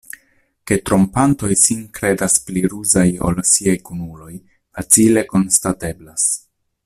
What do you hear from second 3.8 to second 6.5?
kunuloj, facile konstateblas.